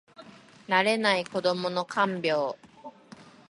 [0.67, 2.55] 慣れない子どもの看病